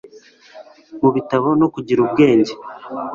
[1.01, 2.53] mu bitabo no kugira ubwenge